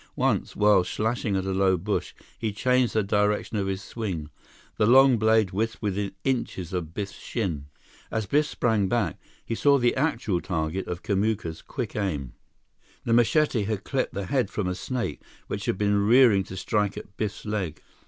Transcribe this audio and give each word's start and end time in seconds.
Once, 0.15 0.55
while 0.55 0.83
slashing 0.83 1.35
at 1.35 1.45
a 1.45 1.51
low 1.53 1.77
bush, 1.77 2.15
he 2.39 2.51
changed 2.51 2.93
the 2.95 3.03
direction 3.03 3.57
of 3.57 3.67
his 3.67 3.83
swing. 3.83 4.31
The 4.77 4.87
long 4.87 5.19
blade 5.19 5.51
whisked 5.51 5.79
within 5.83 6.13
inches 6.23 6.73
of 6.73 6.95
Biff's 6.95 7.11
shin. 7.11 7.67
As 8.09 8.25
Biff 8.25 8.47
sprang 8.47 8.87
back, 8.87 9.21
he 9.45 9.53
saw 9.53 9.77
the 9.77 9.95
actual 9.95 10.41
target 10.41 10.87
of 10.87 11.03
Kamuka's 11.03 11.61
quick 11.61 11.95
aim. 11.95 12.33
The 13.05 13.13
machete 13.13 13.65
had 13.65 13.83
clipped 13.83 14.15
the 14.15 14.25
head 14.25 14.49
from 14.49 14.67
a 14.67 14.73
snake 14.73 15.21
which 15.45 15.65
had 15.65 15.77
been 15.77 16.07
rearing 16.07 16.43
to 16.45 16.57
strike 16.57 16.97
at 16.97 17.15
Biff's 17.15 17.45
leg. 17.45 17.79